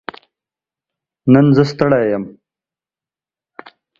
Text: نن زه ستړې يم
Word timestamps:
نن 1.31 1.45
زه 1.55 1.63
ستړې 1.71 2.01
يم 2.11 2.23